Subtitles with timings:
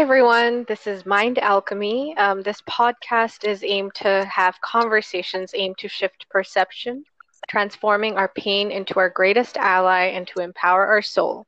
[0.00, 0.64] Hi, everyone.
[0.66, 2.16] This is Mind Alchemy.
[2.16, 7.04] Um, this podcast is aimed to have conversations aimed to shift perception,
[7.50, 11.44] transforming our pain into our greatest ally and to empower our soul.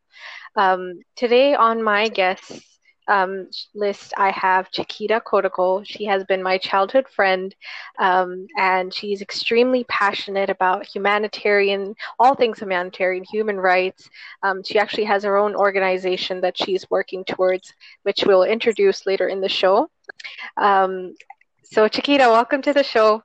[0.55, 2.72] Um, today, on my guests
[3.09, 5.85] um, list, I have Chikita Kodikal.
[5.87, 7.55] She has been my childhood friend,
[7.99, 14.09] um, and she's extremely passionate about humanitarian, all things humanitarian, human rights.
[14.43, 17.73] Um, she actually has her own organization that she's working towards,
[18.03, 19.91] which we'll introduce later in the show.
[20.57, 21.15] Um,
[21.65, 23.23] so, Chikita, welcome to the show.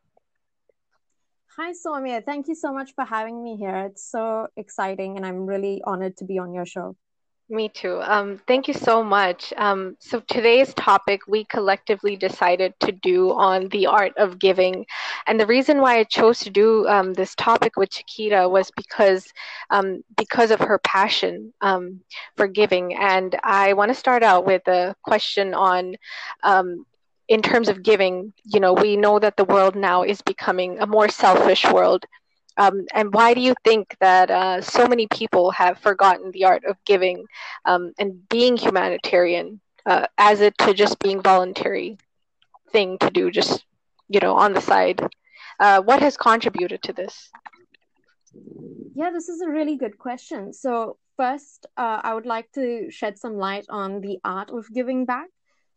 [1.57, 2.23] Hi, Soumya.
[2.23, 3.75] Thank you so much for having me here.
[3.87, 6.95] It's so exciting, and I'm really honored to be on your show.
[7.49, 8.01] Me too.
[8.03, 9.53] Um, thank you so much.
[9.57, 14.85] Um, so today's topic we collectively decided to do on the art of giving,
[15.27, 19.31] and the reason why I chose to do um, this topic with Chikita was because
[19.69, 22.01] um, because of her passion um,
[22.35, 25.95] for giving, and I want to start out with a question on.
[26.43, 26.85] Um,
[27.27, 30.87] in terms of giving, you know, we know that the world now is becoming a
[30.87, 32.05] more selfish world
[32.57, 36.65] um, and why do you think that uh, so many people have forgotten the art
[36.65, 37.25] of giving
[37.65, 41.97] um, and being humanitarian uh, as it to just being voluntary
[42.71, 43.65] thing to do, just
[44.09, 45.01] you know, on the side?
[45.59, 47.29] Uh, what has contributed to this?
[48.95, 50.53] Yeah, this is a really good question.
[50.53, 55.05] So first, uh, I would like to shed some light on the art of giving
[55.05, 55.27] back.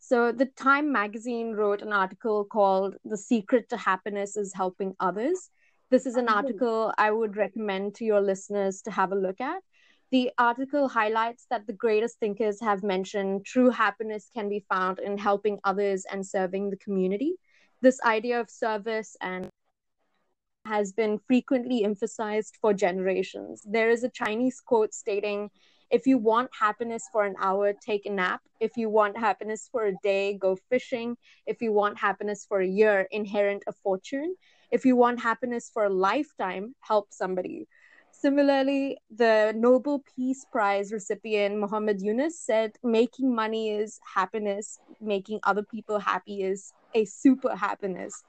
[0.02, 5.50] So, the Time magazine wrote an article called The Secret to Happiness is Helping Others.
[5.90, 9.60] This is an article I would recommend to your listeners to have a look at.
[10.12, 15.18] The article highlights that the greatest thinkers have mentioned true happiness can be found in
[15.18, 17.34] helping others and serving the community.
[17.82, 19.48] This idea of service and
[20.64, 23.60] has been frequently emphasized for generations.
[23.68, 25.50] There is a Chinese quote stating,
[25.90, 28.42] if you want happiness for an hour, take a nap.
[28.60, 31.16] If you want happiness for a day, go fishing.
[31.46, 34.36] If you want happiness for a year, inherit a fortune
[34.70, 37.66] if you want happiness for a lifetime, help somebody.
[38.12, 45.62] Similarly, the Nobel Peace Prize recipient Muhammad Yunus said, making money is happiness, making other
[45.62, 48.22] people happy is a super happiness.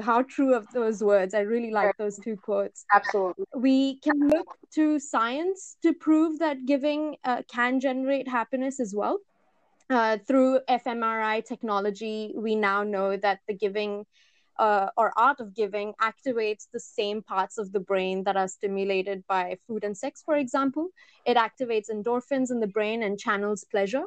[0.00, 1.34] How true of those words.
[1.34, 2.84] I really like those two quotes.
[2.92, 3.44] Absolutely.
[3.54, 9.18] We can look to science to prove that giving uh, can generate happiness as well.
[9.90, 14.04] Uh, through fMRI technology, we now know that the giving
[14.58, 19.26] uh, or art of giving activates the same parts of the brain that are stimulated
[19.26, 20.88] by food and sex, for example.
[21.24, 24.04] It activates endorphins in the brain and channels pleasure.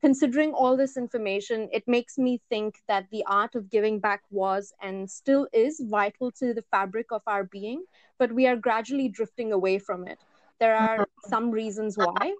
[0.00, 4.72] Considering all this information, it makes me think that the art of giving back was
[4.80, 7.84] and still is vital to the fabric of our being,
[8.18, 10.22] but we are gradually drifting away from it.
[10.60, 12.34] There are some reasons why.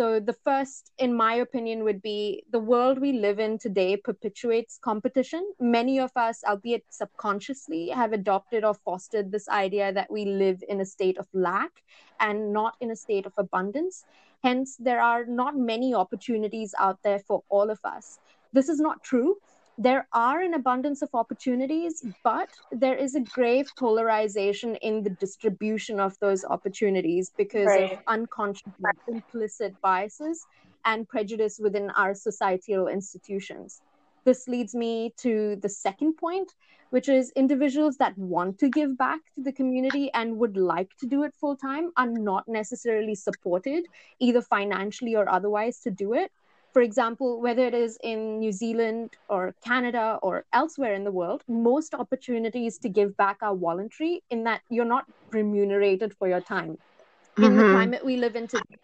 [0.00, 4.78] So, the first, in my opinion, would be the world we live in today perpetuates
[4.78, 5.52] competition.
[5.60, 10.80] Many of us, albeit subconsciously, have adopted or fostered this idea that we live in
[10.80, 11.82] a state of lack
[12.18, 14.06] and not in a state of abundance.
[14.42, 18.18] Hence, there are not many opportunities out there for all of us.
[18.54, 19.36] This is not true
[19.80, 25.98] there are an abundance of opportunities, but there is a grave polarization in the distribution
[25.98, 27.92] of those opportunities because right.
[27.94, 28.68] of unconscious,
[29.08, 30.46] implicit biases
[30.84, 33.80] and prejudice within our societal institutions.
[34.24, 36.52] This leads me to the second point,
[36.90, 41.06] which is individuals that want to give back to the community and would like to
[41.06, 43.86] do it full time are not necessarily supported,
[44.18, 46.30] either financially or otherwise, to do it
[46.72, 51.42] for example, whether it is in New Zealand or Canada or elsewhere in the world,
[51.48, 56.70] most opportunities to give back are voluntary in that you're not remunerated for your time.
[56.70, 57.44] Mm-hmm.
[57.44, 57.72] In the mm-hmm.
[57.72, 58.78] climate we live in today,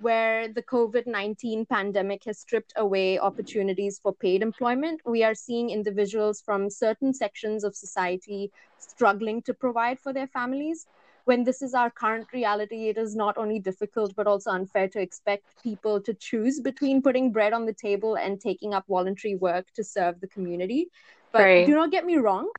[0.00, 5.70] where the COVID 19 pandemic has stripped away opportunities for paid employment, we are seeing
[5.70, 10.86] individuals from certain sections of society struggling to provide for their families
[11.30, 15.00] when this is our current reality, it is not only difficult but also unfair to
[15.00, 19.66] expect people to choose between putting bread on the table and taking up voluntary work
[19.76, 20.88] to serve the community.
[21.32, 21.66] But right.
[21.66, 22.50] do not get me wrong,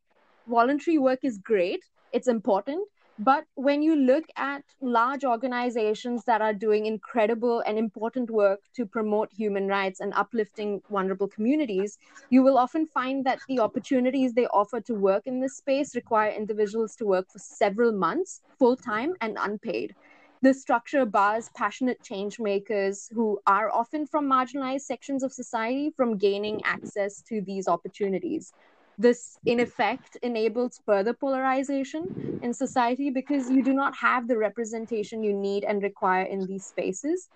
[0.47, 1.83] voluntary work is great,
[2.13, 2.88] it's important.
[3.23, 8.83] But when you look at large organizations that are doing incredible and important work to
[8.83, 12.00] promote human rights and uplifting vulnerable communities,
[12.31, 16.31] you will often find that the opportunities they offer to work in this space require
[16.31, 19.94] individuals to work for several months, full time, and unpaid.
[20.41, 26.17] This structure bars passionate change makers who are often from marginalized sections of society from
[26.17, 28.51] gaining access to these opportunities
[28.97, 35.23] this in effect enables further polarization in society because you do not have the representation
[35.23, 37.29] you need and require in these spaces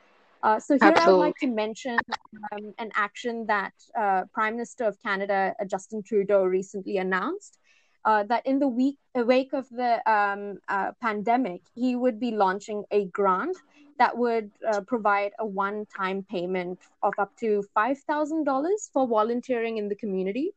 [0.46, 1.14] Uh, so here Absolutely.
[1.14, 1.98] I'd like to mention
[2.52, 7.58] um, an action that uh, Prime Minister of Canada, uh, Justin Trudeau, recently announced.
[8.06, 12.84] Uh, that in the week, wake of the um, uh, pandemic, he would be launching
[12.92, 13.58] a grant
[13.98, 19.96] that would uh, provide a one-time payment of up to $5,000 for volunteering in the
[19.96, 20.52] community.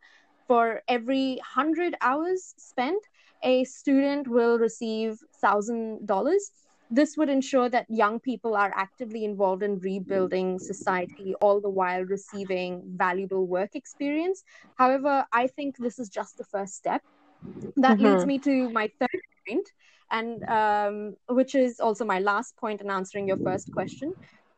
[0.48, 3.04] For every 100 hours spent,
[3.42, 6.40] a student will receive $1,000
[6.90, 12.02] this would ensure that young people are actively involved in rebuilding society, all the while
[12.02, 14.44] receiving valuable work experience.
[14.76, 17.02] However, I think this is just the first step.
[17.76, 18.06] That mm-hmm.
[18.06, 19.68] leads me to my third point,
[20.10, 24.14] and um, which is also my last point in answering your first question.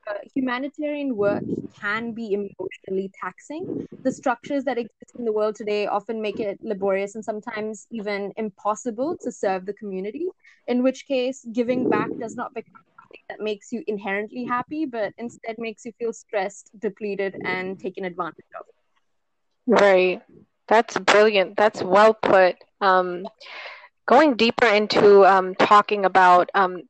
[0.08, 1.43] Uh, humanitarian work
[1.81, 3.87] can be emotionally taxing.
[4.02, 8.32] The structures that exist in the world today often make it laborious and sometimes even
[8.37, 10.26] impossible to serve the community,
[10.67, 15.12] in which case, giving back does not become something that makes you inherently happy, but
[15.19, 18.67] instead makes you feel stressed, depleted, and taken advantage of.
[19.67, 20.23] Right.
[20.69, 21.56] That's brilliant.
[21.56, 22.56] That's well put.
[22.81, 23.26] Um,
[24.06, 26.82] going deeper into um, talking about um,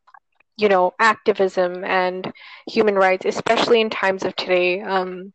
[0.61, 2.33] you know, activism and
[2.69, 5.33] human rights, especially in times of today, um,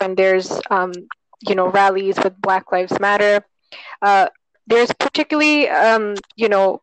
[0.00, 0.92] when there's, um,
[1.48, 3.44] you know, rallies with Black Lives Matter.
[4.02, 4.28] Uh,
[4.66, 6.82] there's particularly, um, you know,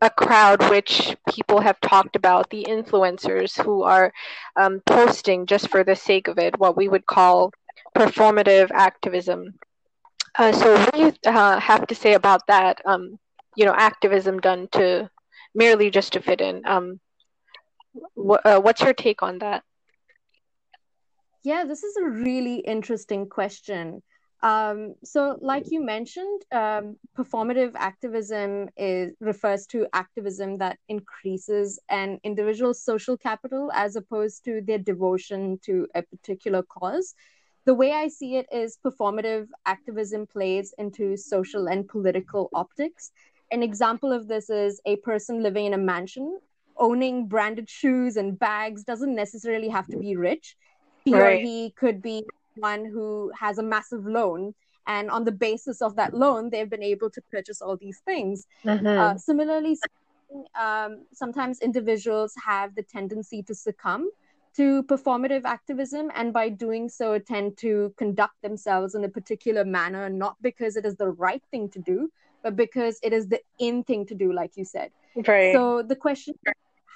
[0.00, 4.12] a crowd which people have talked about the influencers who are
[4.56, 7.52] um, posting just for the sake of it, what we would call
[7.96, 9.54] performative activism.
[10.38, 12.80] Uh, so, what do you uh, have to say about that?
[12.84, 13.18] Um,
[13.56, 15.10] you know, activism done to
[15.54, 16.62] merely just to fit in.
[16.66, 17.00] Um,
[18.44, 19.62] uh, what's your take on that?
[21.42, 24.02] Yeah, this is a really interesting question.
[24.42, 32.18] Um, so, like you mentioned, um, performative activism is refers to activism that increases an
[32.24, 37.14] individual's social capital as opposed to their devotion to a particular cause.
[37.64, 43.12] The way I see it is performative activism plays into social and political optics.
[43.50, 46.38] An example of this is a person living in a mansion
[46.84, 50.56] owning branded shoes and bags doesn't necessarily have to be rich.
[51.04, 51.22] He right.
[51.22, 52.24] or he could be
[52.56, 54.54] one who has a massive loan
[54.86, 58.46] and on the basis of that loan they've been able to purchase all these things
[58.64, 58.86] mm-hmm.
[58.86, 59.76] uh, similarly
[60.60, 64.08] um, sometimes individuals have the tendency to succumb
[64.56, 70.08] to performative activism and by doing so tend to conduct themselves in a particular manner
[70.08, 72.10] not because it is the right thing to do
[72.42, 74.90] but because it is the in thing to do like you said
[75.26, 76.34] right so the question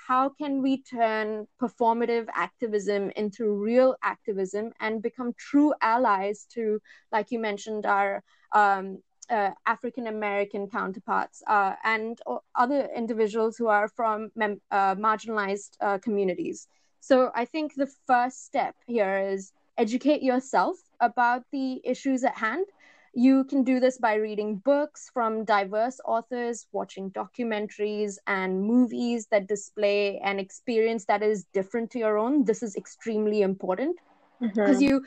[0.09, 6.81] how can we turn performative activism into real activism and become true allies to,
[7.13, 12.19] like you mentioned, our um, uh, African American counterparts uh, and
[12.55, 16.69] other individuals who are from mem- uh, marginalized uh, communities?
[17.01, 22.65] So I think the first step here is educate yourself about the issues at hand
[23.19, 29.49] you can do this by reading books from diverse authors, watching documentaries and movies that
[29.49, 32.45] display an experience that is different to your own.
[32.45, 33.97] This is extremely important
[34.41, 34.83] because mm-hmm.
[34.83, 35.05] you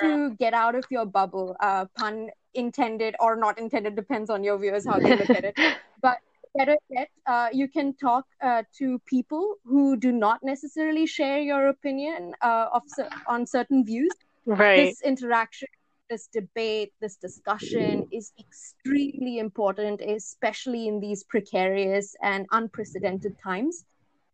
[0.00, 4.58] to get out of your bubble, uh, pun intended or not intended, depends on your
[4.58, 5.56] viewers how they look at it.
[6.02, 6.18] But
[6.56, 11.68] better yet, uh, you can talk uh, to people who do not necessarily share your
[11.68, 12.82] opinion uh, of
[13.28, 14.10] on certain views.
[14.44, 14.86] Right.
[14.86, 15.68] This interaction
[16.08, 23.84] this debate, this discussion is extremely important, especially in these precarious and unprecedented times.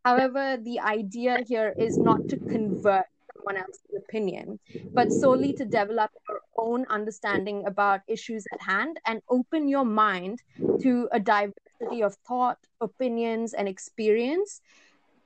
[0.05, 4.59] However, the idea here is not to convert someone else's opinion,
[4.95, 10.43] but solely to develop your own understanding about issues at hand and open your mind
[10.83, 14.61] to a diversity of thought, opinions, and experience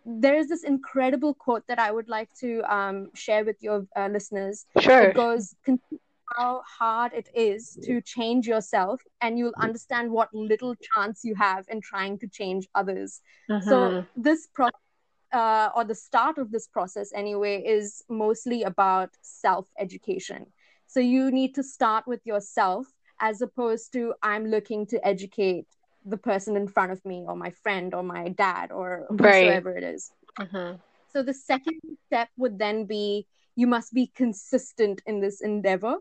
[0.09, 4.09] there is this incredible quote that I would like to um, share with your uh,
[4.11, 4.65] listeners.
[4.81, 5.11] Sure.
[5.11, 5.55] It goes,
[6.37, 11.65] how hard it is to change yourself and you'll understand what little chance you have
[11.69, 14.23] in trying to change others so mm-hmm.
[14.23, 14.81] this process
[15.33, 20.47] uh, or the start of this process anyway is mostly about self education
[20.87, 22.87] so you need to start with yourself
[23.21, 25.67] as opposed to i'm looking to educate
[26.05, 29.83] the person in front of me or my friend or my dad or whoever right.
[29.83, 30.11] it is.
[30.39, 30.77] Mm-hmm.
[31.13, 33.27] so the second step would then be
[33.59, 35.97] you must be consistent in this endeavor.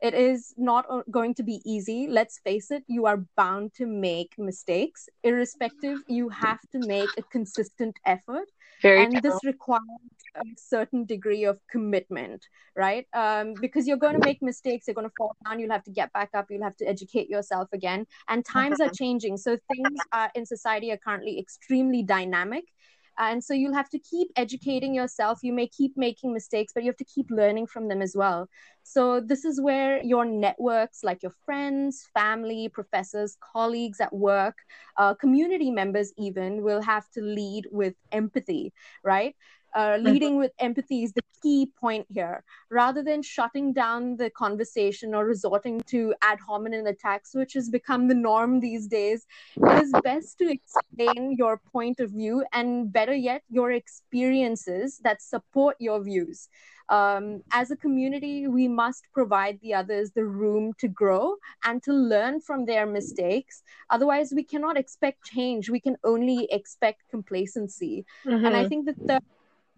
[0.00, 2.08] It is not going to be easy.
[2.08, 5.10] Let's face it, you are bound to make mistakes.
[5.22, 8.48] Irrespective, you have to make a consistent effort.
[8.80, 9.20] Very and true.
[9.20, 9.82] this requires
[10.34, 13.06] a certain degree of commitment, right?
[13.12, 15.92] Um, because you're going to make mistakes, you're going to fall down, you'll have to
[15.92, 18.06] get back up, you'll have to educate yourself again.
[18.26, 19.04] And times are mm-hmm.
[19.04, 19.36] changing.
[19.36, 22.64] So things are, in society are currently extremely dynamic
[23.18, 25.40] and so you'll have to keep educating yourself.
[25.42, 28.48] You may keep making mistakes but you have to keep learning from them as well.
[28.82, 34.56] So this is where your networks like your friends family professors colleagues at work
[34.96, 38.72] uh, community members even will have to lead with empathy
[39.04, 39.34] right
[39.74, 42.44] uh, leading with empathy is the key point here.
[42.70, 48.08] Rather than shutting down the conversation or resorting to ad hominem attacks, which has become
[48.08, 49.26] the norm these days,
[49.56, 55.22] it is best to explain your point of view and, better yet, your experiences that
[55.22, 56.48] support your views.
[56.88, 61.92] Um, as a community, we must provide the others the room to grow and to
[61.92, 63.62] learn from their mistakes.
[63.88, 65.70] Otherwise, we cannot expect change.
[65.70, 68.04] We can only expect complacency.
[68.26, 68.44] Mm-hmm.
[68.44, 68.68] And I mm-hmm.
[68.68, 69.22] think the third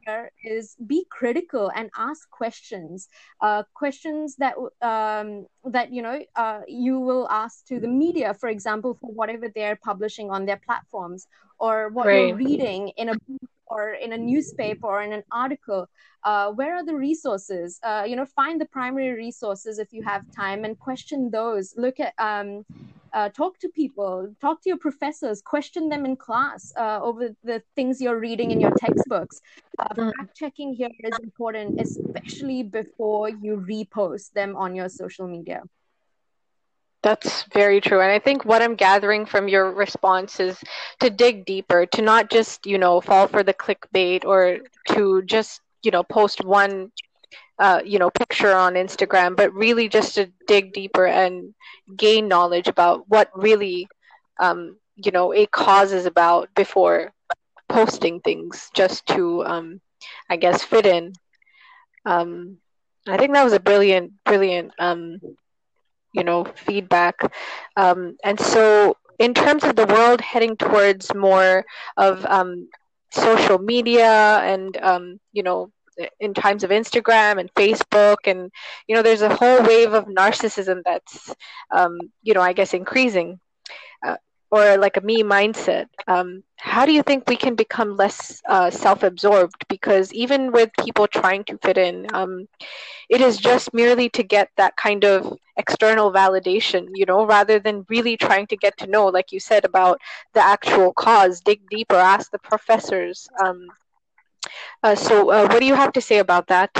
[0.04, 3.08] here is be critical and ask questions
[3.40, 8.48] uh, questions that um, that you know uh, you will ask to the media for
[8.48, 11.26] example for whatever they're publishing on their platforms
[11.58, 12.28] or what right.
[12.28, 15.88] you're reading in a book or in a newspaper or in an article
[16.24, 17.78] uh, where are the resources?
[17.82, 21.74] Uh, you know find the primary resources if you have time and question those.
[21.76, 22.64] Look at um,
[23.12, 27.62] uh, talk to people talk to your professors question them in class uh, over the
[27.76, 29.40] things you're reading in your textbooks.
[29.78, 30.12] Uh, mm.
[30.18, 35.62] fact checking here is important especially before you repost them on your social media
[37.04, 38.00] that's very true.
[38.00, 40.58] And I think what I'm gathering from your response is
[41.00, 45.62] to dig deeper, to not just, you know, fall for the clickbait or to just,
[45.84, 46.92] you know, post one
[47.58, 51.54] uh, you know, picture on Instagram, but really just to dig deeper and
[51.96, 53.88] gain knowledge about what really,
[54.40, 57.12] um, you know, a cause is about before
[57.68, 59.80] posting things just to, um,
[60.28, 61.12] I guess, fit in.
[62.04, 62.58] Um,
[63.06, 65.20] I think that was a brilliant, brilliant, um,
[66.14, 67.16] you know, feedback.
[67.76, 71.64] Um, and so, in terms of the world heading towards more
[71.96, 72.68] of um,
[73.12, 75.70] social media and, um, you know,
[76.20, 78.50] in times of Instagram and Facebook, and
[78.88, 81.34] you know, there's a whole wave of narcissism that's,
[81.70, 83.40] um, you know, I guess increasing,
[84.06, 84.16] uh,
[84.54, 85.86] or like a me mindset.
[86.06, 89.64] Um, how do you think we can become less uh, self-absorbed?
[89.68, 92.48] Because even with people trying to fit in, um,
[93.08, 97.86] it is just merely to get that kind of external validation, you know, rather than
[97.88, 100.00] really trying to get to know, like you said, about
[100.34, 103.28] the actual cause, dig deeper, ask the professors.
[103.44, 103.68] Um,
[104.82, 106.70] uh, so, uh, what do you have to say about that?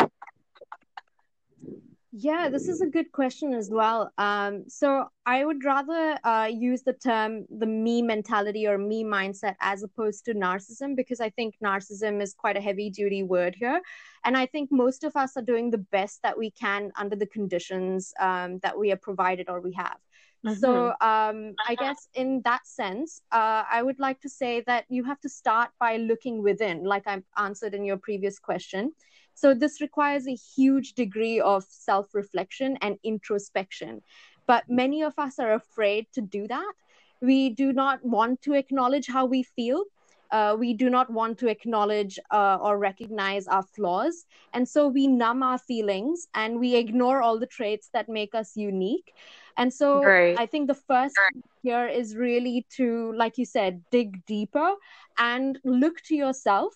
[2.17, 4.13] Yeah, this is a good question as well.
[4.19, 9.57] Um, so I would rather uh, use the term the me mentality or me mindset
[9.61, 13.81] as opposed to narcissism because I think narcissism is quite a heavy duty word here.
[14.25, 17.27] And I think most of us are doing the best that we can under the
[17.27, 19.99] conditions um, that we are provided or we have.
[20.47, 20.61] Mm-hmm.
[20.61, 25.03] So um, I guess in that sense, uh, I would like to say that you
[25.03, 28.93] have to start by looking within, like I answered in your previous question.
[29.35, 34.03] So this requires a huge degree of self-reflection and introspection,
[34.47, 36.73] but many of us are afraid to do that.
[37.21, 39.85] We do not want to acknowledge how we feel.
[40.31, 44.27] Uh, we do not want to acknowledge uh, or recognize our flaws.
[44.53, 48.57] And so we numb our feelings and we ignore all the traits that make us
[48.57, 49.15] unique.
[49.57, 50.03] And so.
[50.37, 51.15] I think the first
[51.63, 54.75] here is really to, like you said, dig deeper
[55.19, 56.75] and look to yourself,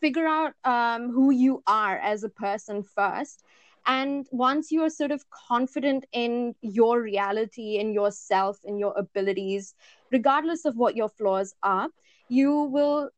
[0.00, 3.44] figure out um, who you are as a person first.
[3.86, 9.74] And once you are sort of confident in your reality, in yourself, in your abilities,
[10.10, 11.88] regardless of what your flaws are,
[12.28, 13.08] you will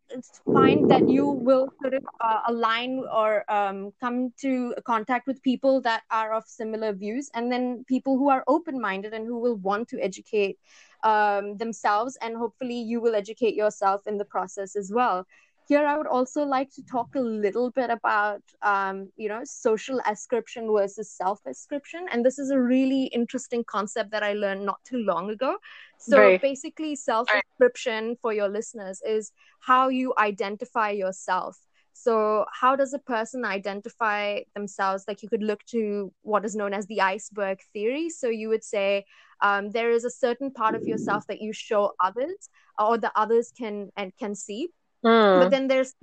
[0.52, 5.80] find that you will sort of uh, align or um, come to contact with people
[5.80, 9.88] that are of similar views and then people who are open-minded and who will want
[9.88, 10.58] to educate
[11.04, 15.26] um, themselves and hopefully you will educate yourself in the process as well
[15.69, 20.01] here i would also like to talk a little bit about um, you know social
[20.07, 24.79] ascription versus self ascription and this is a really interesting concept that i learned not
[24.85, 25.57] too long ago.
[25.99, 27.29] So basically self
[27.61, 31.59] ascription for your listeners is how you identify yourself.
[31.93, 35.05] So how does a person identify themselves?
[35.09, 38.09] Like you could look to what is known as the iceberg theory.
[38.09, 39.05] So you would say
[39.43, 42.49] um, there is a certain part of yourself that you show others
[42.79, 44.69] or the others can and can see
[45.05, 45.40] Mm.
[45.40, 45.95] But then there's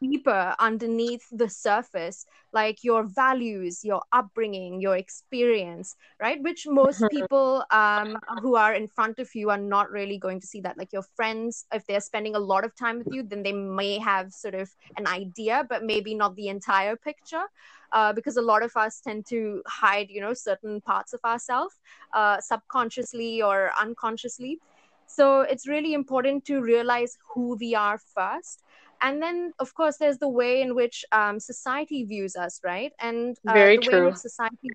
[0.00, 6.42] deeper underneath the surface, like your values, your upbringing, your experience, right?
[6.42, 7.16] Which most mm-hmm.
[7.16, 10.78] people um, who are in front of you are not really going to see that.
[10.78, 13.98] Like your friends, if they're spending a lot of time with you, then they may
[13.98, 17.44] have sort of an idea, but maybe not the entire picture.
[17.92, 21.76] Uh, because a lot of us tend to hide, you know, certain parts of ourselves
[22.14, 24.58] uh, subconsciously or unconsciously.
[25.06, 28.62] So it's really important to realize who we are first.
[29.02, 33.36] and then of course there's the way in which um, society views us right and
[33.46, 33.92] uh, Very the true.
[33.92, 34.70] way in which society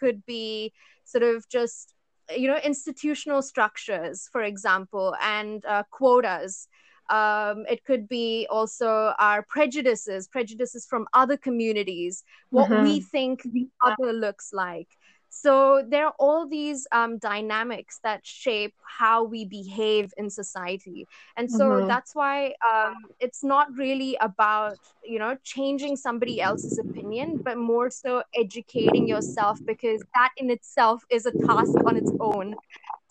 [0.00, 0.72] could be
[1.04, 1.94] sort of just
[2.36, 6.68] you know institutional structures for example and uh, quotas
[7.10, 12.84] um, it could be also our prejudices prejudices from other communities what mm-hmm.
[12.84, 14.88] we think the other looks like
[15.34, 21.08] so there are all these um, dynamics that shape how we behave in society
[21.38, 21.88] and so mm-hmm.
[21.88, 27.88] that's why um, it's not really about you know changing somebody else's opinion but more
[27.88, 32.54] so educating yourself because that in itself is a task on its own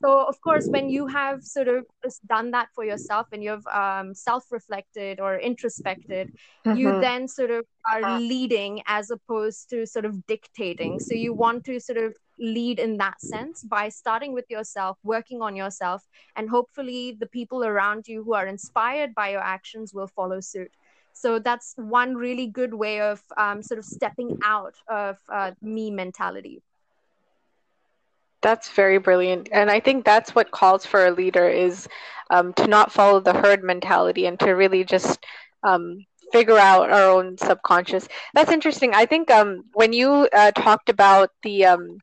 [0.01, 1.85] so of course when you have sort of
[2.27, 6.33] done that for yourself and you've um, self-reflected or introspected
[6.65, 6.77] mm-hmm.
[6.77, 10.99] you then sort of are leading as opposed to sort of dictating.
[10.99, 15.41] So you want to sort of lead in that sense by starting with yourself working
[15.41, 16.03] on yourself
[16.35, 20.71] and hopefully the people around you who are inspired by your actions will follow suit.
[21.13, 25.91] So that's one really good way of um, sort of stepping out of uh, me
[25.91, 26.63] mentality
[28.41, 29.49] that's very brilliant.
[29.51, 31.87] And I think that's what calls for a leader is
[32.29, 35.25] um, to not follow the herd mentality and to really just
[35.63, 38.07] um, figure out our own subconscious.
[38.33, 38.93] That's interesting.
[38.93, 41.99] I think um, when you uh, talked about the um,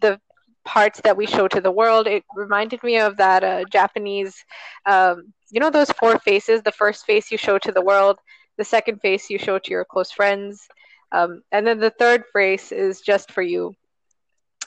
[0.00, 0.20] the
[0.64, 4.44] parts that we show to the world, it reminded me of that uh, Japanese,
[4.86, 6.62] um, you know, those four faces.
[6.62, 8.18] The first face you show to the world,
[8.56, 10.66] the second face you show to your close friends,
[11.12, 13.74] um, and then the third face is just for you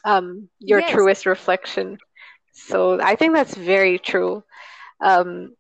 [0.03, 0.91] um, your yes.
[0.91, 1.97] truest reflection.
[2.53, 4.43] So I think that's very true.
[5.01, 5.55] Um,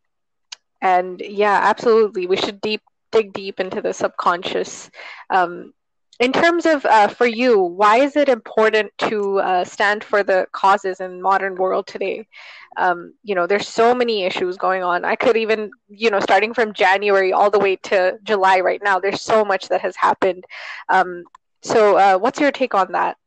[0.81, 4.89] and yeah, absolutely, we should deep dig deep into the subconscious.
[5.29, 5.73] Um,
[6.19, 10.47] in terms of uh, for you, why is it important to uh, stand for the
[10.51, 12.27] causes in modern world today?
[12.75, 15.05] Um, you know, there's so many issues going on.
[15.05, 18.99] I could even, you know, starting from January all the way to July right now,
[18.99, 20.43] there's so much that has happened.
[20.89, 21.23] Um,
[21.61, 23.17] so, uh, what's your take on that?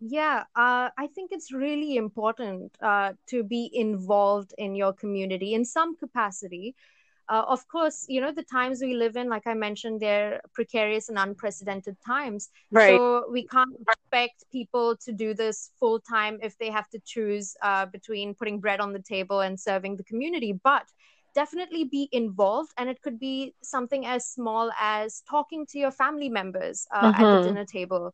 [0.00, 5.64] Yeah, uh, I think it's really important uh, to be involved in your community in
[5.64, 6.74] some capacity.
[7.28, 11.08] Uh, of course, you know, the times we live in, like I mentioned, they're precarious
[11.08, 12.50] and unprecedented times.
[12.70, 13.00] Right.
[13.00, 17.56] So we can't expect people to do this full time if they have to choose
[17.62, 20.52] uh, between putting bread on the table and serving the community.
[20.52, 20.84] But
[21.36, 26.30] definitely be involved and it could be something as small as talking to your family
[26.30, 27.48] members uh, at the mm-hmm.
[27.48, 28.10] dinner table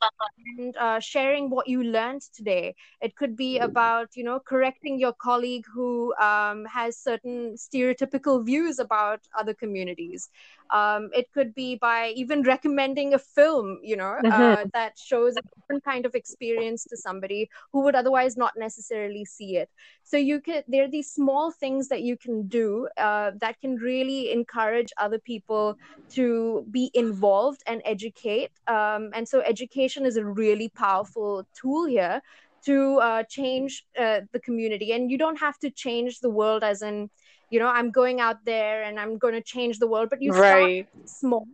[0.58, 5.12] and uh, sharing what you learned today it could be about you know correcting your
[5.12, 10.28] colleague who um, has certain stereotypical views about other communities
[10.72, 14.42] um, it could be by even recommending a film you know uh, mm-hmm.
[14.42, 19.24] uh, that shows a different kind of experience to somebody who would otherwise not necessarily
[19.24, 19.70] see it
[20.02, 23.76] so you can there are these small things that you can do uh, that can
[23.76, 25.76] really encourage other people
[26.16, 26.24] to
[26.70, 28.52] be involved and educate.
[28.66, 32.20] Um, and so education is a really powerful tool here
[32.68, 32.76] to
[33.08, 34.92] uh, change uh, the community.
[34.92, 37.10] And you don't have to change the world as in
[37.52, 40.30] you know i'm going out there and i'm going to change the world but you
[40.32, 40.86] right.
[40.86, 41.46] start small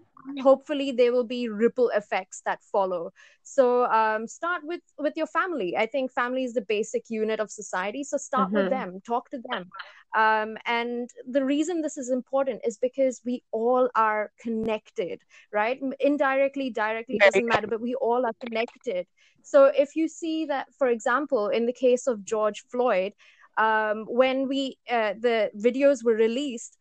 [0.42, 3.12] hopefully there will be ripple effects that follow.
[3.42, 5.76] So um, start with with your family.
[5.76, 8.56] I think family is the basic unit of society so start mm-hmm.
[8.56, 9.00] with them.
[9.06, 9.70] Talk to them.
[10.16, 15.20] Um, and the reason this is important is because we all are connected
[15.52, 15.80] right?
[16.00, 19.06] Indirectly directly doesn't matter but we all are connected.
[19.42, 23.12] So if you see that for example in the case of george floyd
[23.58, 26.77] um, when we uh, the videos were released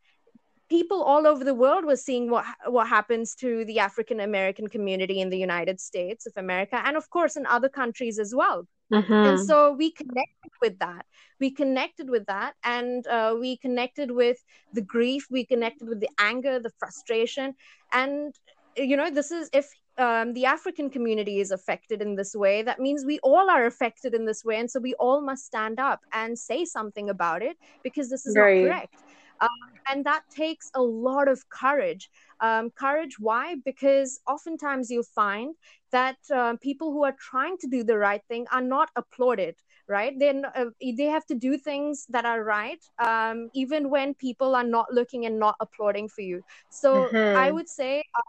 [0.70, 5.22] people all over the world were seeing what what happens to the African American community
[5.22, 8.68] in the United States of America and of course in other countries as well.
[8.92, 9.14] Mm-hmm.
[9.14, 11.06] And so we connected with that.
[11.40, 14.38] We connected with that, and uh, we connected with
[14.74, 15.28] the grief.
[15.30, 17.54] We connected with the anger, the frustration,
[17.92, 18.34] and
[18.78, 22.80] you know, this is if um, the African community is affected in this way, that
[22.80, 24.60] means we all are affected in this way.
[24.60, 28.38] And so we all must stand up and say something about it because this is
[28.38, 28.64] right.
[28.64, 28.96] not correct.
[29.42, 29.50] Um,
[29.90, 32.10] and that takes a lot of courage.
[32.40, 33.56] Um, courage, why?
[33.64, 35.56] Because oftentimes you'll find
[35.92, 39.56] that uh, people who are trying to do the right thing are not applauded
[39.88, 44.56] right then uh, they have to do things that are right um, even when people
[44.56, 47.38] are not looking and not applauding for you so mm-hmm.
[47.38, 48.22] i would say uh,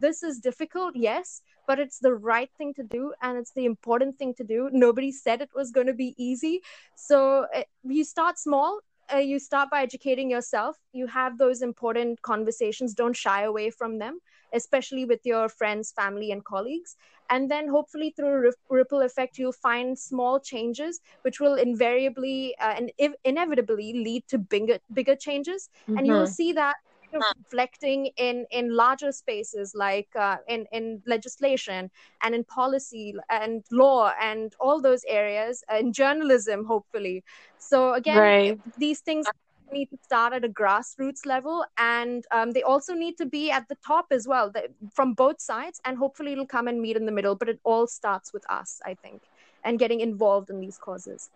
[0.00, 4.16] this is difficult yes but it's the right thing to do and it's the important
[4.18, 6.60] thing to do nobody said it was going to be easy
[6.94, 8.80] so uh, you start small
[9.12, 10.76] uh, you start by educating yourself.
[10.92, 12.94] You have those important conversations.
[12.94, 14.20] Don't shy away from them
[14.52, 16.96] especially with your friends family and colleagues.
[17.28, 22.74] And then hopefully through a ripple effect you'll find small changes which will invariably uh,
[22.76, 22.92] and
[23.24, 25.68] inevitably lead to bigger bigger changes.
[25.82, 25.98] Mm-hmm.
[25.98, 26.76] and you'll see that
[27.12, 31.90] reflecting in in larger spaces like uh, in in legislation
[32.22, 37.24] and in policy and law and all those areas in journalism hopefully
[37.66, 38.60] so again right.
[38.78, 39.26] these things
[39.72, 43.68] need to start at a grassroots level and um, they also need to be at
[43.68, 44.52] the top as well
[44.92, 47.86] from both sides and hopefully it'll come and meet in the middle but it all
[47.86, 49.22] starts with us i think
[49.64, 51.30] and getting involved in these causes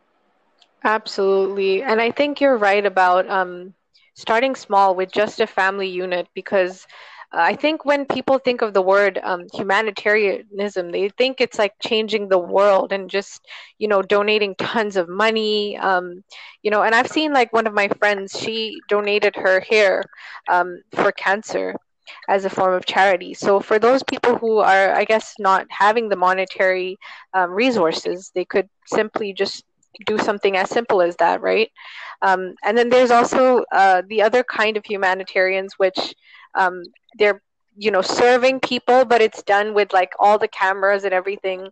[0.84, 3.74] absolutely and i think you're right about um,
[4.14, 6.86] starting small with just a family unit because
[7.32, 12.28] I think when people think of the word um, humanitarianism, they think it's like changing
[12.28, 13.46] the world and just,
[13.78, 15.76] you know, donating tons of money.
[15.78, 16.24] Um,
[16.62, 20.02] you know, and I've seen like one of my friends, she donated her hair
[20.48, 21.76] um, for cancer
[22.28, 23.34] as a form of charity.
[23.34, 26.98] So for those people who are, I guess, not having the monetary
[27.32, 29.64] um, resources, they could simply just
[30.06, 31.70] do something as simple as that, right?
[32.22, 36.14] Um, and then there's also uh, the other kind of humanitarians, which
[36.54, 36.82] um,
[37.18, 37.42] they're
[37.76, 41.68] you know serving people but it's done with like all the cameras and everything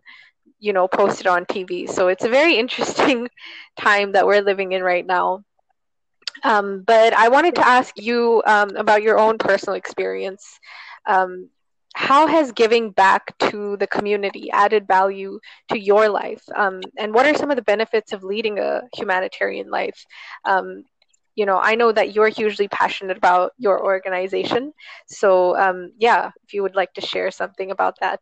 [0.59, 3.27] you know posted on tv so it's a very interesting
[3.77, 5.43] time that we're living in right now.
[6.43, 10.59] Um, but i wanted to ask you um, about your own personal experience.
[11.05, 11.49] Um,
[11.95, 17.25] how has giving back to the community added value to your life um, and what
[17.25, 20.05] are some of the benefits of leading a humanitarian life
[20.45, 20.83] um,
[21.39, 24.73] you know, I know that you're hugely passionate about your organization.
[25.07, 28.19] So, um, yeah, if you would like to share something about that.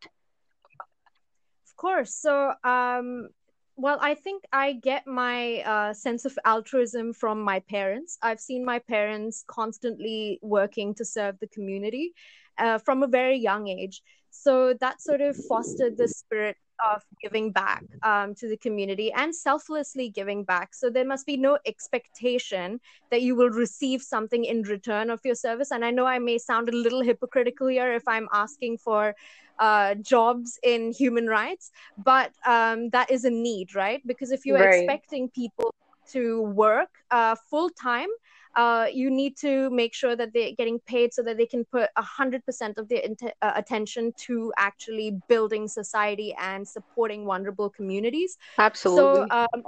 [1.67, 2.13] Of course.
[2.13, 3.29] So, um,
[3.75, 8.19] well, I think I get my uh, sense of altruism from my parents.
[8.21, 12.13] I've seen my parents constantly working to serve the community
[12.59, 14.01] uh, from a very young age.
[14.29, 19.35] So that sort of fostered the spirit of giving back um, to the community and
[19.35, 20.75] selflessly giving back.
[20.75, 25.35] So there must be no expectation that you will receive something in return of your
[25.35, 25.71] service.
[25.71, 29.15] And I know I may sound a little hypocritical here if I'm asking for
[29.59, 34.01] uh, jobs in human rights, but um, that is a need, right?
[34.05, 34.81] Because if you're right.
[34.81, 35.73] expecting people
[36.11, 38.09] to work uh, full time,
[38.57, 41.89] uh, you need to make sure that they're getting paid so that they can put
[41.95, 48.37] 100% of their int- uh, attention to actually building society and supporting vulnerable communities.
[48.57, 49.27] Absolutely.
[49.29, 49.63] So, um,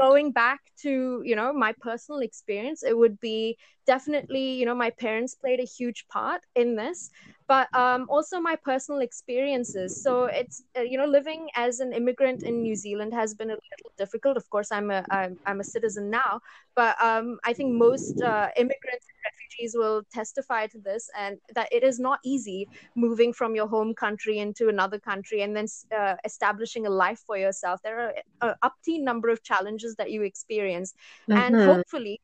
[0.00, 4.90] going back to you know my personal experience it would be definitely you know my
[4.90, 7.10] parents played a huge part in this
[7.52, 10.02] but um, also my personal experiences.
[10.02, 13.58] So it's uh, you know living as an immigrant in New Zealand has been a
[13.70, 14.36] little difficult.
[14.36, 16.40] Of course, I'm a I'm, I'm a citizen now,
[16.74, 21.68] but um, I think most uh, immigrants and refugees will testify to this, and that
[21.70, 25.66] it is not easy moving from your home country into another country and then
[25.98, 27.80] uh, establishing a life for yourself.
[27.82, 30.94] There are an upteen number of challenges that you experience,
[31.28, 31.38] mm-hmm.
[31.38, 32.20] and hopefully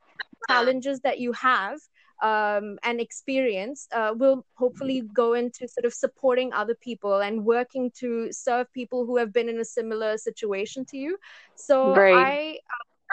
[0.48, 1.78] challenges that you have
[2.22, 7.90] um, and experience uh, will hopefully go into sort of supporting other people and working
[7.98, 11.16] to serve people who have been in a similar situation to you.
[11.54, 12.14] So right.
[12.14, 12.58] I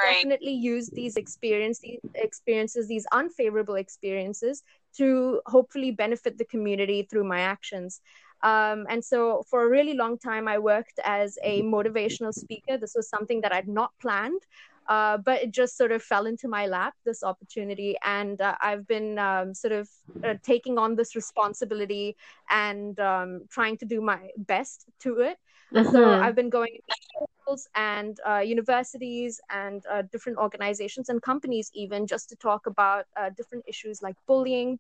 [0.08, 4.64] uh, definitely use these experience, these experiences, these unfavorable experiences
[4.98, 8.02] to hopefully benefit the community through my actions.
[8.44, 12.78] Um, and so for a really long time, I worked as a motivational speaker.
[12.78, 14.42] This was something that I'd not planned.
[14.88, 18.86] Uh, but it just sort of fell into my lap this opportunity and uh, i've
[18.88, 19.90] been um, sort of
[20.24, 22.16] uh, taking on this responsibility
[22.52, 25.38] and um, trying to do my best to it
[25.76, 25.92] uh-huh.
[25.92, 26.24] so mm-hmm.
[26.24, 32.06] i've been going to schools and uh, universities and uh, different organizations and companies even
[32.06, 34.78] just to talk about different issues like bullying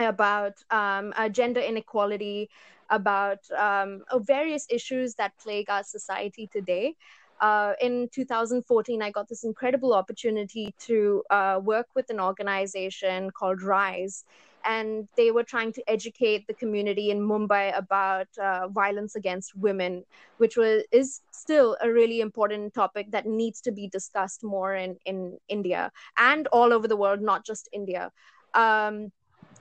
[0.00, 2.50] about um, gender inequality
[2.90, 6.96] about um, various issues that plague our society today
[7.40, 13.62] uh, in 2014, I got this incredible opportunity to uh, work with an organization called
[13.62, 14.24] Rise.
[14.64, 20.04] And they were trying to educate the community in Mumbai about uh, violence against women,
[20.38, 24.96] which was is still a really important topic that needs to be discussed more in,
[25.04, 28.10] in India and all over the world, not just India.
[28.54, 29.12] Um,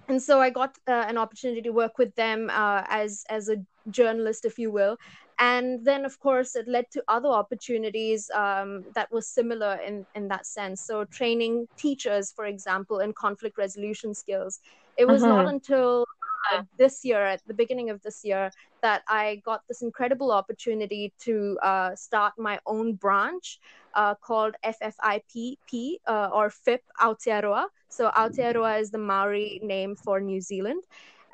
[0.08, 3.58] and so I got uh, an opportunity to work with them uh, as as a
[3.90, 4.98] journalist, if you will,
[5.40, 10.28] and then of course it led to other opportunities um, that were similar in in
[10.30, 10.82] that sense.
[10.82, 14.60] So training teachers, for example, in conflict resolution skills.
[14.98, 15.44] It was uh-huh.
[15.44, 16.06] not until
[16.54, 21.12] uh, this year, at the beginning of this year, that I got this incredible opportunity
[21.20, 23.60] to uh, start my own branch
[23.96, 27.66] uh, called FFIPP uh, or FIP Aotearoa.
[27.90, 30.84] So Aotearoa is the Maori name for New Zealand.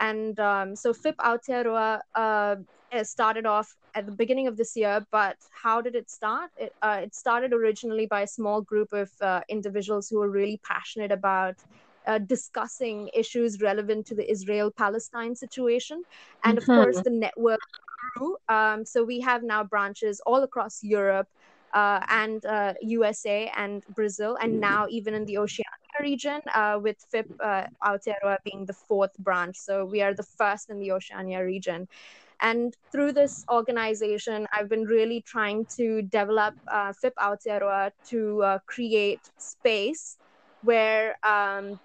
[0.01, 2.55] And um, so FIP Aotearoa uh,
[3.03, 6.49] started off at the beginning of this year, but how did it start?
[6.57, 10.59] It, uh, it started originally by a small group of uh, individuals who were really
[10.63, 11.55] passionate about
[12.07, 16.03] uh, discussing issues relevant to the Israel Palestine situation.
[16.43, 16.81] And of mm-hmm.
[16.81, 17.59] course, the network
[18.15, 18.37] grew.
[18.49, 21.27] Um, so we have now branches all across Europe.
[21.73, 22.43] Uh, and
[22.81, 25.70] USA uh, and Brazil, and now even in the Oceania
[26.01, 29.55] region, uh, with FIP uh, Aotearoa being the fourth branch.
[29.57, 31.87] So we are the first in the Oceania region.
[32.41, 38.59] And through this organization, I've been really trying to develop uh, FIP Aotearoa to uh,
[38.65, 40.17] create space
[40.63, 41.79] where um,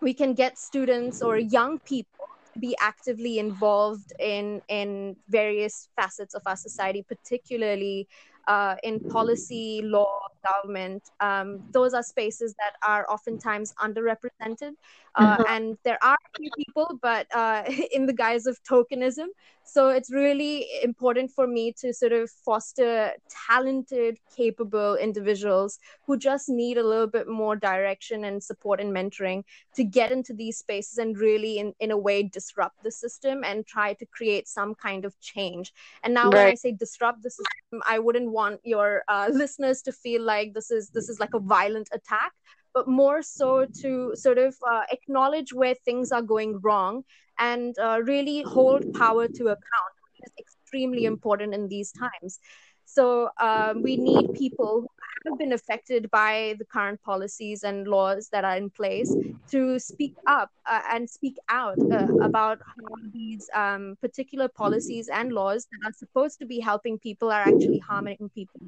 [0.00, 6.34] we can get students or young people to be actively involved in, in various facets
[6.34, 8.06] of our society, particularly
[8.46, 10.20] uh, in policy, law,
[10.52, 11.10] government.
[11.20, 14.72] Um, those are spaces that are oftentimes underrepresented.
[15.14, 15.42] Uh, mm-hmm.
[15.48, 19.26] And there are a few people, but uh, in the guise of tokenism.
[19.68, 23.10] So it's really important for me to sort of foster
[23.48, 29.42] talented, capable individuals who just need a little bit more direction and support and mentoring
[29.74, 33.66] to get into these spaces and really, in, in a way, disrupt the system and
[33.66, 35.72] try to create some kind of change.
[36.04, 36.34] And now, right.
[36.34, 40.35] when I say disrupt the system, I wouldn't want your uh, listeners to feel like
[40.44, 42.32] this is this is like a violent attack
[42.76, 47.02] but more so to sort of uh, acknowledge where things are going wrong
[47.38, 52.38] and uh, really hold power to account, which is extremely important in these times.
[52.84, 54.88] So um, we need people who
[55.28, 59.14] have been affected by the current policies and laws that are in place
[59.50, 65.32] to speak up uh, and speak out uh, about how these um, particular policies and
[65.32, 68.60] laws that are supposed to be helping people are actually harming people.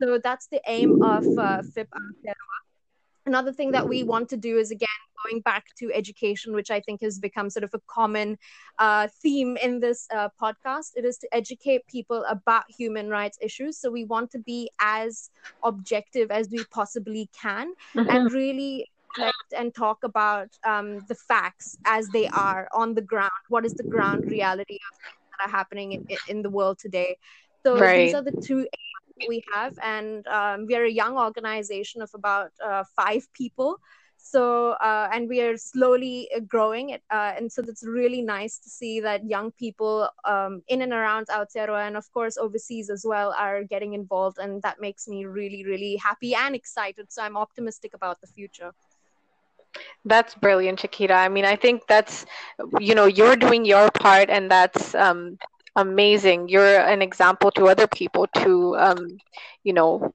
[0.00, 1.88] So that's the aim of uh, FIP
[3.26, 4.88] another thing that we want to do is again
[5.24, 8.38] going back to education which i think has become sort of a common
[8.78, 13.78] uh, theme in this uh, podcast it is to educate people about human rights issues
[13.78, 15.30] so we want to be as
[15.64, 18.08] objective as we possibly can mm-hmm.
[18.08, 18.90] and really
[19.56, 23.82] and talk about um, the facts as they are on the ground what is the
[23.82, 27.16] ground reality of things that are happening in, in the world today
[27.64, 28.04] so right.
[28.04, 28.66] these are the two
[29.28, 33.78] we have, and um, we are a young organization of about uh, five people.
[34.18, 37.02] So, uh, and we are slowly uh, growing it.
[37.10, 41.28] Uh, and so it's really nice to see that young people um, in and around
[41.28, 44.38] Aotearoa and, of course, overseas as well are getting involved.
[44.38, 47.12] And that makes me really, really happy and excited.
[47.12, 48.72] So I'm optimistic about the future.
[50.04, 51.12] That's brilliant, Chikita.
[51.12, 52.26] I mean, I think that's,
[52.80, 55.38] you know, you're doing your part, and that's um,
[55.76, 56.48] amazing.
[56.48, 59.18] You're an example to other people to, um,
[59.64, 60.12] you know,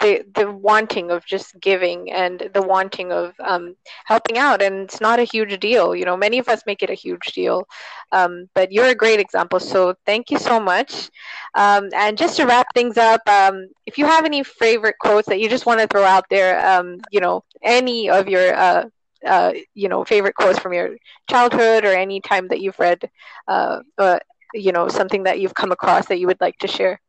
[0.00, 5.00] the the wanting of just giving and the wanting of um, helping out, and it's
[5.00, 5.94] not a huge deal.
[5.94, 7.66] You know, many of us make it a huge deal,
[8.12, 9.60] um, but you're a great example.
[9.60, 11.10] So thank you so much.
[11.54, 15.40] Um, and just to wrap things up, um, if you have any favorite quotes that
[15.40, 18.84] you just want to throw out there, um, you know, any of your uh,
[19.26, 20.96] uh, you know favorite quotes from your
[21.30, 23.08] childhood or any time that you've read
[23.48, 24.18] uh, uh,
[24.54, 27.00] you know something that you've come across that you would like to share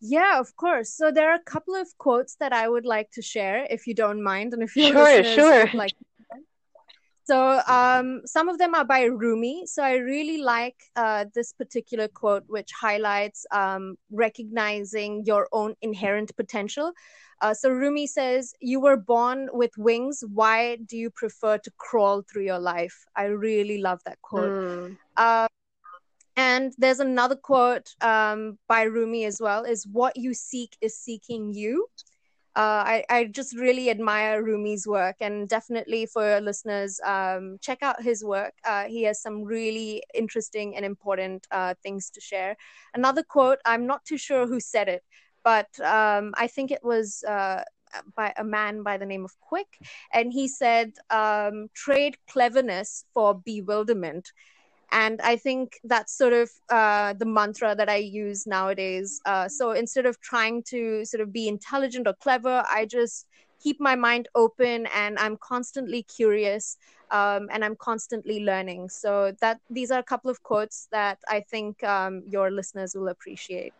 [0.00, 3.22] yeah of course so there are a couple of quotes that i would like to
[3.22, 5.94] share if you don't mind and if you sure sure like
[7.28, 9.66] so um, some of them are by Rumi.
[9.66, 16.34] So I really like uh, this particular quote, which highlights um, recognizing your own inherent
[16.36, 16.90] potential.
[17.42, 20.24] Uh, so Rumi says, "You were born with wings.
[20.32, 24.50] Why do you prefer to crawl through your life?" I really love that quote.
[24.50, 24.96] Mm.
[25.18, 25.47] Uh,
[26.38, 31.52] and there's another quote um, by Rumi as well is what you seek is seeking
[31.52, 31.88] you.
[32.54, 38.02] Uh, I, I, just really admire Rumi's work, and definitely for listeners, um, check out
[38.02, 38.54] his work.
[38.64, 42.56] Uh, he has some really interesting and important uh, things to share.
[42.94, 45.02] Another quote, I'm not too sure who said it,
[45.44, 47.62] but um, I think it was uh,
[48.16, 49.78] by a man by the name of Quick,
[50.12, 54.32] and he said, um, "Trade cleverness for bewilderment."
[54.92, 59.20] And i think that's sort of uh, the mantra that i use nowadays.
[59.26, 63.26] Uh, so instead of trying to sort of be intelligent or clever i just
[63.62, 66.76] keep my mind open and i'm constantly curious
[67.10, 68.88] um, and i'm constantly learning.
[68.88, 73.08] So that these are a couple of quotes that i think um, your listeners will
[73.08, 73.72] appreciate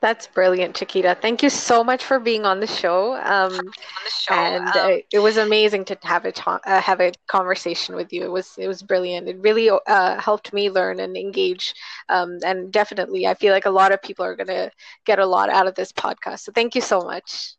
[0.00, 1.20] that's brilliant, Chikita.
[1.20, 3.14] Thank you so much for being on the show.
[3.14, 6.80] Um, on the show and um, uh, it was amazing to have a ta- uh,
[6.80, 8.22] have a conversation with you.
[8.24, 9.28] It was it was brilliant.
[9.28, 11.74] It really uh, helped me learn and engage.
[12.08, 14.70] Um, and definitely, I feel like a lot of people are going to
[15.04, 16.40] get a lot out of this podcast.
[16.40, 17.54] So thank you so much.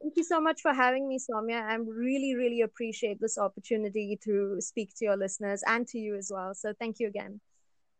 [0.00, 1.62] Thank you so much for having me, Soumya.
[1.62, 6.30] I really, really appreciate this opportunity to speak to your listeners and to you as
[6.32, 6.54] well.
[6.54, 7.40] So thank you again.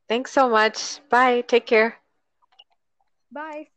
[0.09, 1.01] Thanks so much.
[1.09, 1.43] Bye.
[1.43, 2.01] Take care.
[3.31, 3.69] Bye.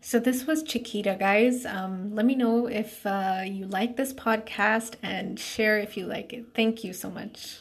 [0.00, 1.66] So, this was Chikita, guys.
[1.66, 6.32] Um, let me know if uh, you like this podcast and share if you like
[6.32, 6.46] it.
[6.54, 7.58] Thank you so much.